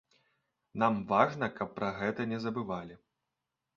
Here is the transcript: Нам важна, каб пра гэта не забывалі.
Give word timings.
Нам 0.83 0.95
важна, 1.11 1.49
каб 1.59 1.69
пра 1.77 1.93
гэта 1.99 2.21
не 2.33 2.39
забывалі. 2.47 2.95